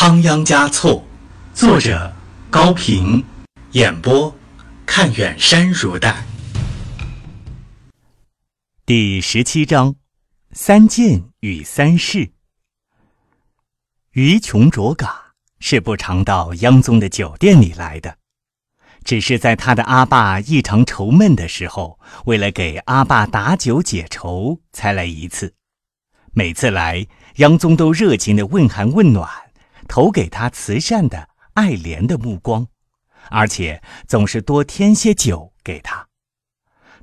[0.00, 1.02] 仓央嘉措，
[1.52, 2.14] 作者
[2.50, 3.24] 高平，
[3.72, 4.32] 演播
[4.86, 6.24] 看远山如黛。
[8.86, 9.96] 第十七章：
[10.52, 12.30] 三件与三世。
[14.12, 18.18] 于琼卓嘎是不常到央宗的酒店里来的，
[19.02, 25.56] 只是在他的阿爸异常愁闷的时候，为了给阿爸打酒解愁，才来一次。
[26.30, 27.04] 每次来，
[27.38, 29.28] 央宗都热情的问寒问暖。
[29.88, 32.66] 投给他慈善的、爱怜的目光，
[33.30, 36.06] 而且总是多添些酒给他。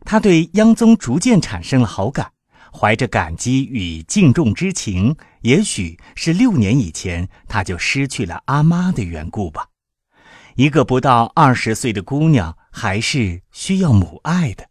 [0.06, 2.32] 他对央宗逐渐产生了好感，
[2.72, 5.18] 怀着感激与敬重之情。
[5.42, 9.70] 也许是六年以前他就失去了阿妈的缘故吧。
[10.56, 14.70] 一个不到二十岁的姑娘，还是需要母爱的。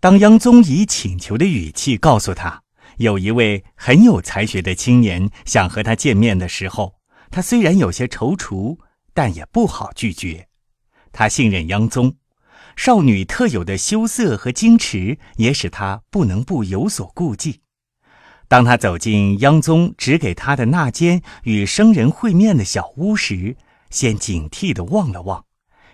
[0.00, 2.63] 当央宗以请求的语气告诉他。
[2.98, 6.94] 有一位很有才学的青年想和他见面的时候，
[7.30, 8.78] 他虽然有些踌躇，
[9.12, 10.48] 但也不好拒绝。
[11.12, 12.16] 他信任央宗，
[12.76, 17.60] 少女特有的羞涩和矜持也使他不能不有所顾忌。
[18.46, 23.56] 当他走进央宗指给他的那间与生人会面的小屋时，
[23.90, 25.44] 先警惕地望了望，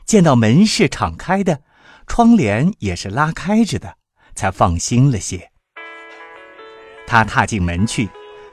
[0.05, 1.63] 见到门是敞开的，
[2.07, 3.97] 窗帘也是拉开着的，
[4.35, 5.50] 才放心了些。
[7.11, 8.09] 他踏进门去，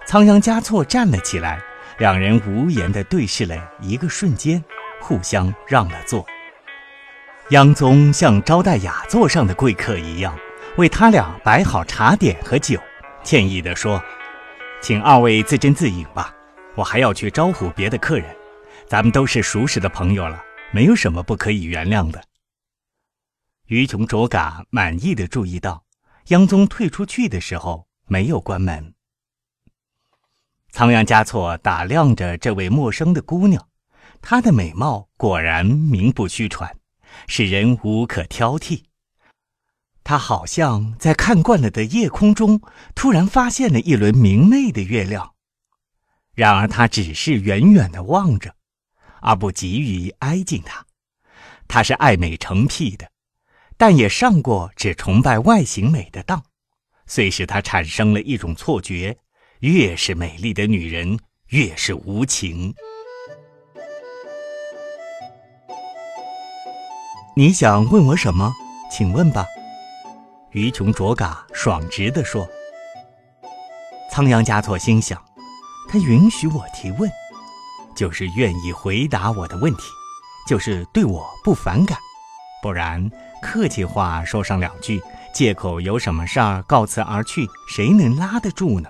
[0.08, 1.62] 仓央嘉措站了起来，
[2.00, 4.64] 两人无言地对视了一个瞬间，
[5.00, 6.26] 互相让了座。
[7.52, 10.36] 央宗像招待雅座上的贵客一样，
[10.76, 12.82] 为他俩摆好茶点和酒，
[13.24, 14.04] 歉意地说
[14.82, 16.34] ：“请二位自斟自饮吧，
[16.74, 18.26] 我还要去招呼别的客人。
[18.88, 22.24] 咱们都是熟识的朋友了，没有什么不可以原谅的。”
[23.70, 25.84] 于琼卓嘎满意的注意到，
[26.30, 27.87] 央宗退出去的时候。
[28.08, 28.94] 没有关门。
[30.72, 33.68] 仓央嘉措打量着这位陌生的姑娘，
[34.22, 36.78] 她的美貌果然名不虚传，
[37.28, 38.84] 使人无可挑剔。
[40.04, 42.62] 他好像在看惯了的夜空中，
[42.96, 45.34] 突然发现了一轮明媚的月亮。
[46.34, 48.56] 然而他只是远远的望着，
[49.20, 50.86] 而不急于挨近她。
[51.68, 53.12] 他是爱美成癖的，
[53.76, 56.46] 但也上过只崇拜外形美的当。
[57.08, 59.18] 遂使他产生了一种错觉：
[59.62, 61.18] 越是美丽的女人，
[61.50, 62.74] 越是无情。
[67.36, 68.52] 你想问我什么？
[68.92, 69.46] 请问吧。”
[70.52, 72.48] 于琼卓嘎爽直地说。
[74.12, 75.24] 仓央嘉措心想：
[75.88, 77.10] 他允许我提问，
[77.96, 79.84] 就是愿意回答我的问题，
[80.48, 81.98] 就是对我不反感，
[82.64, 83.10] 不然
[83.42, 85.00] 客气话说上两句。
[85.38, 88.90] 借口有什么事儿告辞而去，谁能拉得住呢？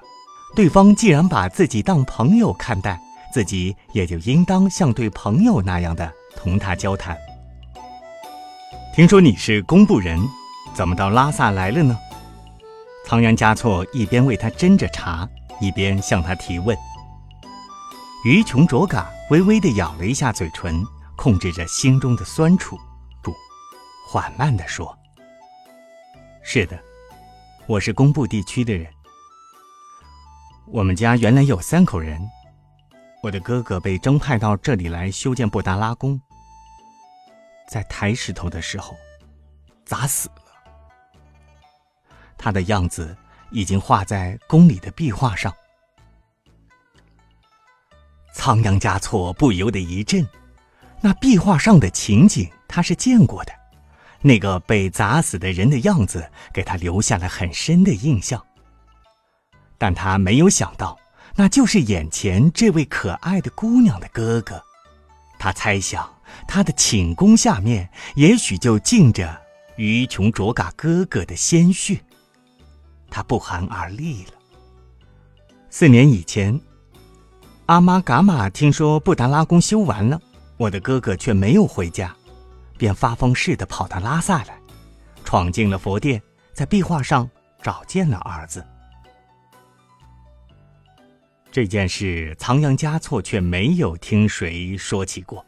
[0.56, 2.98] 对方既然把自己当朋友看待，
[3.34, 7.18] 自己也就应当像对朋友那样的同他交谈。
[8.96, 10.18] 听说你是工部人，
[10.74, 12.00] 怎么到拉萨来了呢？
[13.06, 15.28] 仓央嘉措一边为他斟着茶，
[15.60, 16.78] 一边向他提问。
[18.24, 20.82] 于琼卓嘎微微地咬了一下嘴唇，
[21.18, 22.78] 控制着心中的酸楚，
[23.22, 23.34] 不，
[24.08, 24.97] 缓慢地说。
[26.50, 26.82] 是的，
[27.66, 28.88] 我是工部地区的人。
[30.66, 32.26] 我们家原来有三口人，
[33.22, 36.18] 我的哥哥被征派到这里来修建布达拉宫，
[37.68, 38.96] 在抬石头的时候
[39.84, 40.44] 砸死了。
[42.38, 43.14] 他的样子
[43.52, 45.54] 已经画在宫里的壁画上。
[48.34, 50.26] 仓央嘉措不由得一震，
[51.02, 53.52] 那壁画上的情景他是见过的。
[54.28, 58.46] 那个被砸死的人的样子给他留下了很深的印象，
[59.78, 61.00] 但他没有想到，
[61.36, 64.62] 那就是眼前这位可爱的姑娘的哥哥。
[65.40, 66.08] 他猜想，
[66.46, 69.40] 他的寝宫下面也许就浸着
[69.78, 71.98] 于琼卓嘎哥哥的鲜血。
[73.10, 74.32] 他不寒而栗了。
[75.70, 76.60] 四年以前，
[77.68, 80.20] 阿妈嘎玛听说布达拉宫修完了，
[80.58, 82.14] 我的哥哥却没有回家。
[82.78, 84.58] 便发疯似的跑到拉萨来，
[85.26, 86.22] 闯进了佛殿，
[86.54, 87.30] 在壁画上
[87.62, 88.66] 找见了儿子。
[91.52, 95.44] 这件事，仓央嘉措却没有听谁说起过。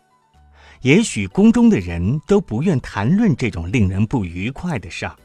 [0.81, 5.15] 也许宫中的人都不愿谈论这种令人不愉快的事儿，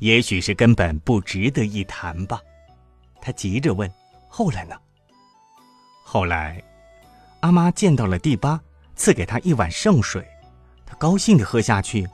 [0.00, 2.40] 也许是根本不值得一谈吧。
[3.20, 3.90] 他急着问
[4.28, 4.76] ：“后来呢？”
[6.04, 6.62] 后来，
[7.40, 8.60] 阿妈见到了第八，
[8.96, 10.26] 赐给他一碗圣水。
[11.00, 12.06] 高兴的喝下去，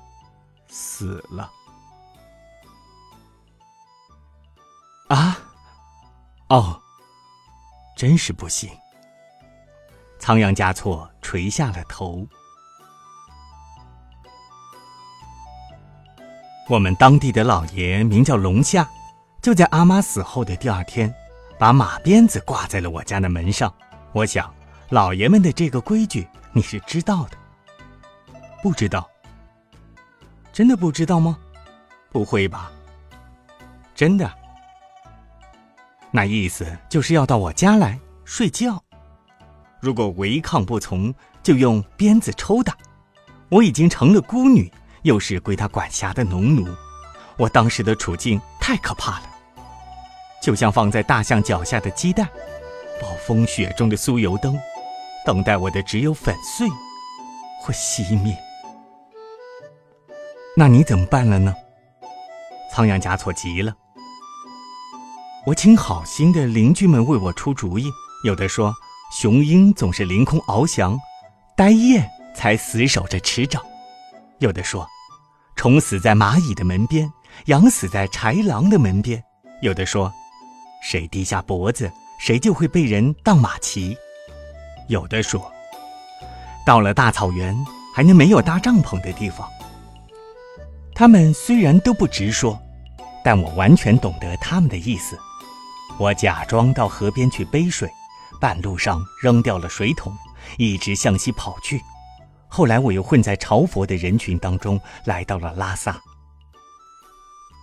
[0.69, 1.51] 死了。
[5.09, 5.37] 啊，
[6.51, 6.81] 哦，
[7.97, 8.71] 真是不幸。
[10.21, 12.25] 仓央嘉措垂下了头。
[16.69, 18.89] 我们当地的老爷名叫龙夏，
[19.43, 21.13] 就在阿妈死后的第二天，
[21.59, 23.75] 把马鞭子挂在了我家的门上。
[24.13, 24.49] 我想，
[24.91, 27.37] 老爷们的这个规矩你是知道的。
[28.67, 29.09] 不知道？
[30.53, 31.39] 真的不知道吗？
[32.11, 32.73] 不会吧？
[33.95, 34.29] 真的？
[36.11, 38.83] 那意思就是要到我家来睡觉。
[39.79, 41.15] 如果违抗不从，
[41.45, 42.77] 就用鞭子抽打。
[43.51, 44.69] 我已经成了孤女。
[45.03, 46.67] 又是归他管辖的农奴，
[47.37, 49.27] 我当时的处境太可怕了，
[50.43, 52.29] 就像放在大象脚下的鸡蛋，
[53.01, 54.59] 暴风雪中的酥油灯，
[55.25, 56.69] 等待我的只有粉碎
[57.61, 58.37] 或熄灭。
[60.59, 61.55] 那你怎么办了呢？
[62.73, 63.75] 仓央嘉措急了。
[65.45, 67.85] 我请好心的邻居们为我出主意，
[68.25, 68.75] 有的说
[69.13, 70.99] 雄鹰总是凌空翱翔，
[71.55, 73.61] 呆雁才死守着池沼，
[74.39, 74.89] 有的说。
[75.57, 77.11] 虫死在蚂蚁的门边，
[77.47, 79.23] 羊死在豺狼的门边。
[79.61, 80.11] 有的说，
[80.83, 83.95] 谁低下脖子，谁就会被人当马骑。
[84.89, 85.53] 有的说，
[86.65, 87.55] 到了大草原，
[87.95, 89.47] 还能没有搭帐篷的地方。
[90.99, 92.59] 他们虽然都不直说，
[93.23, 95.19] 但我完全懂得他们的意思。
[95.99, 97.87] 我假装到河边去背水，
[98.41, 100.11] 半路上扔掉了水桶，
[100.57, 101.79] 一直向西跑去。
[102.49, 106.01] 后来我又混在朝佛的人群当中，来到了拉萨。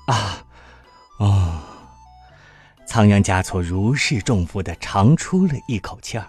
[0.06, 0.46] 啊，
[1.18, 1.60] 哦，
[2.86, 6.28] 仓央嘉措如释重负的长出了一口气儿。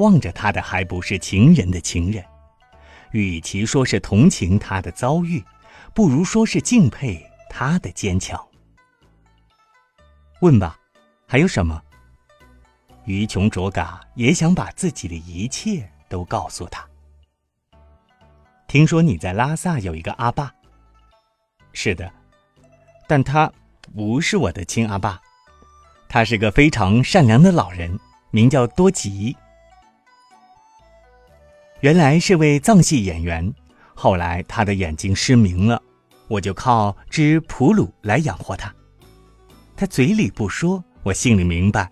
[0.00, 2.24] 望着他的还不是情人的情人，
[3.14, 5.42] 与其说是同情他的遭遇，
[5.94, 8.44] 不如说是敬佩他的坚强。
[10.40, 10.76] 问吧，
[11.24, 11.80] 还有什么？
[13.04, 16.84] 于琼卓嘎也想把自己的一切都告诉他。
[18.66, 20.52] 听说你在拉萨有一个阿爸。
[21.72, 22.12] 是的，
[23.06, 23.50] 但他
[23.94, 25.22] 不是我的亲阿爸，
[26.08, 27.96] 他是个非常善良的老人，
[28.32, 29.36] 名叫多吉。
[31.84, 33.52] 原来是位藏戏演员，
[33.94, 35.82] 后来他的眼睛失明了，
[36.28, 38.74] 我就靠织普鲁来养活他。
[39.76, 41.90] 他嘴里不说，我心里明白，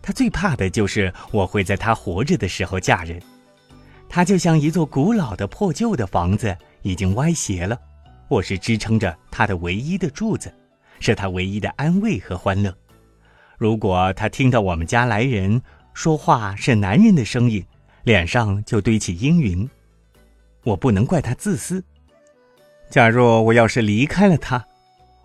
[0.00, 3.20] 他最怕的就是我会在他活着的时候嫁人。
[4.08, 7.76] 他就像一座古老的破旧的房子，已经歪斜了。
[8.28, 10.54] 我是支撑着他的唯一的柱子，
[11.00, 12.72] 是他唯一的安慰和欢乐。
[13.58, 15.60] 如果他听到我们家来人
[15.94, 17.66] 说话是男人的声音，
[18.06, 19.68] 脸上就堆起阴云。
[20.62, 21.82] 我不能怪他自私。
[22.88, 24.64] 假若我要是离开了他，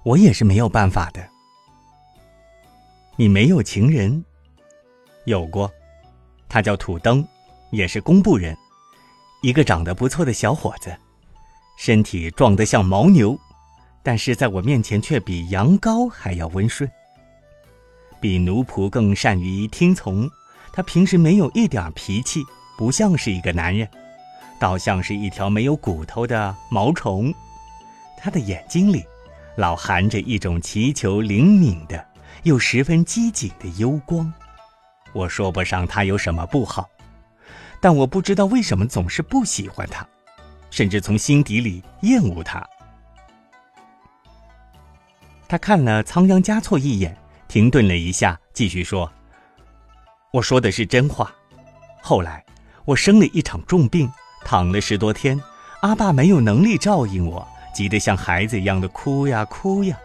[0.01, 1.23] 我也是没有办法的。
[3.17, 4.25] 你没有情人？
[5.25, 5.71] 有过，
[6.49, 7.23] 他叫土登，
[7.69, 8.57] 也是工部人。
[9.43, 10.91] 一个长得不错的小伙子，
[11.77, 13.39] 身体壮得像牦牛，
[14.01, 16.89] 但是在我面前却比羊羔还要温顺，
[18.19, 20.27] 比奴仆更善于听从。
[20.73, 22.43] 他平时没有一点脾气，
[22.81, 23.87] 不像是一个男人，
[24.57, 27.31] 倒像是一条没有骨头的毛虫。
[28.17, 29.05] 他的眼睛里，
[29.55, 32.03] 老含着一种祈求灵敏的
[32.41, 34.33] 又十分机警的幽光。
[35.13, 36.89] 我说不上他有什么不好。
[37.79, 40.03] 但我不知道为什么总是不喜欢他，
[40.71, 42.67] 甚至从心底里厌恶他。
[45.47, 47.15] 他看了仓央嘉措一眼，
[47.47, 49.11] 停顿了一下，继续说
[50.33, 51.31] ：“我说的是真话。
[52.01, 52.43] 后来
[52.85, 54.11] 我生了一场重病，
[54.43, 55.39] 躺了十多天，
[55.81, 59.97] 阿爸没有能力照应我，急得像孩子一样的哭呀哭呀。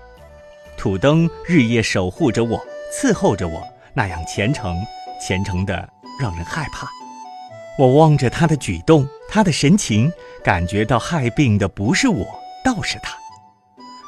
[0.77, 2.61] 土登日夜守护着我，
[2.93, 3.63] 伺候着我，
[3.95, 4.77] 那样虔诚，
[5.21, 5.89] 虔诚的
[6.21, 6.89] 让人害怕。”
[7.79, 10.11] 我望着他的举动，他的神情，
[10.43, 12.27] 感觉到害病的不是我，
[12.65, 13.17] 倒是他。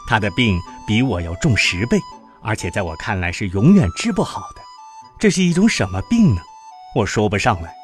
[0.09, 1.99] 他的病比我要重十倍，
[2.43, 4.63] 而且在我看来是永远治不好的。
[5.19, 6.41] 这是一种什么病呢？
[6.95, 7.75] 我说不上来。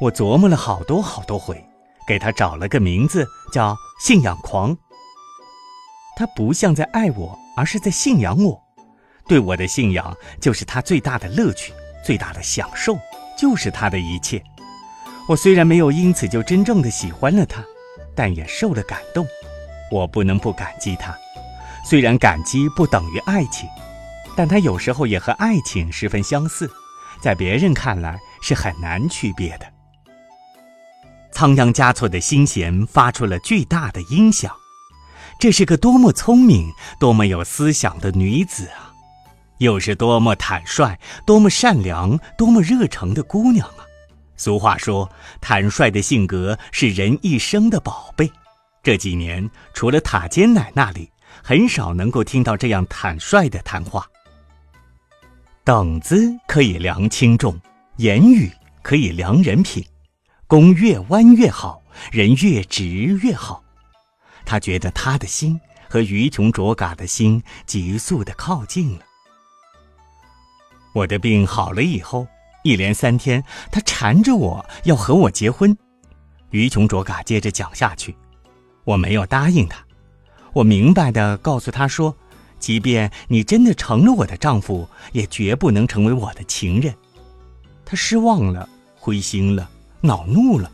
[0.00, 1.64] 我琢磨了好多好多回，
[2.06, 4.76] 给他找了个名字，叫信仰狂。
[6.16, 8.60] 他不像在爱我，而是在信仰我。
[9.26, 11.72] 对我的信仰就是他最大的乐趣，
[12.04, 12.98] 最大的享受，
[13.38, 14.42] 就是他的一切。
[15.26, 17.64] 我虽然没有因此就真正的喜欢了他，
[18.14, 19.26] 但也受了感动。
[19.90, 21.16] 我不能不感激他，
[21.88, 23.68] 虽然感激不等于爱情，
[24.36, 26.70] 但他有时候也和爱情十分相似，
[27.22, 29.73] 在别人看来是很难区别的。
[31.34, 34.54] 仓央嘉措的心弦发出了巨大的音响，
[35.40, 38.94] 这是个多么聪明、多么有思想的女子啊，
[39.58, 43.82] 又是多么坦率、多么善良、多么热诚的姑娘啊！
[44.36, 45.10] 俗话说，
[45.40, 48.30] 坦率的性格是人一生的宝贝。
[48.80, 51.10] 这几年，除了塔尖奶那里，
[51.42, 54.06] 很少能够听到这样坦率的谈话。
[55.64, 57.60] 等子可以量轻重，
[57.96, 58.48] 言语
[58.82, 59.84] 可以量人品。
[60.54, 61.82] 弓越弯越好，
[62.12, 63.64] 人越直越好。
[64.44, 69.00] 他觉得他的心和于琼卓嘎的心急速的靠近了。
[70.94, 72.24] 我的病好了以后，
[72.62, 73.42] 一连三天，
[73.72, 75.76] 他缠着我要和我结婚。
[76.50, 78.14] 于琼卓嘎接着讲下去。
[78.84, 79.84] 我没有答应他，
[80.52, 82.16] 我明白的告诉他说，
[82.60, 86.94] 即便你真的成了我的丈夫，也绝不能成为我的情人。
[87.84, 89.68] 他失望了，灰心了，
[90.04, 90.70] 恼怒了。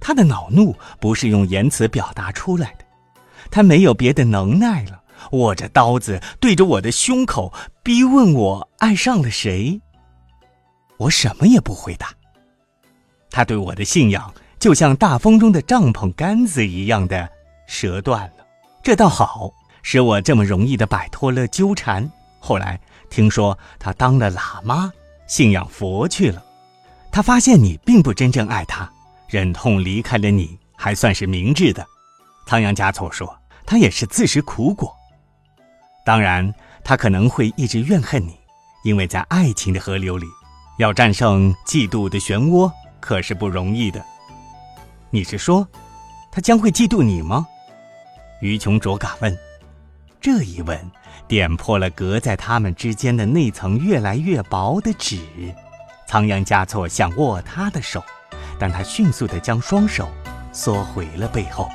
[0.00, 2.84] 他的恼怒不是用言辞表达出来的，
[3.50, 9.80] 他没有别的能耐了，握着刀子对着我的胸口，逼问我爱上了谁。
[10.96, 12.10] 我什么也不回答。
[13.30, 17.28] 他对我的信仰，就像大风中的帐篷杆子一样的。
[17.66, 18.46] 折断了，
[18.82, 22.10] 这倒好，使我这么容易的摆脱了纠缠。
[22.40, 22.80] 后来
[23.10, 24.90] 听说他当了喇嘛，
[25.26, 26.42] 信仰佛去了。
[27.10, 28.88] 他发现你并不真正爱他，
[29.28, 31.84] 忍痛离开了你，还算是明智的。
[32.46, 33.36] 仓央嘉措说，
[33.66, 34.94] 他也是自食苦果。
[36.04, 38.38] 当然，他可能会一直怨恨你，
[38.84, 40.26] 因为在爱情的河流里，
[40.78, 44.02] 要战胜嫉妒的漩涡可是不容易的。
[45.10, 45.66] 你是说，
[46.30, 47.46] 他将会嫉妒你吗？
[48.40, 49.36] 于琼卓嘎问
[50.20, 50.90] ：“这一问，
[51.26, 55.18] 点破了隔在他们之间的那层越来越薄的纸。”
[56.08, 58.02] 仓央嘉措想握他的手，
[58.58, 60.08] 但他迅速地将双手
[60.54, 61.68] 缩回了背后。